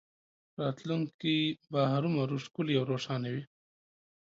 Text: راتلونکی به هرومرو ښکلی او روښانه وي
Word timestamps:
راتلونکی 0.59 1.37
به 1.71 1.81
هرومرو 1.93 2.37
ښکلی 2.45 2.73
او 2.79 2.85
روښانه 2.91 3.27
وي 3.33 3.43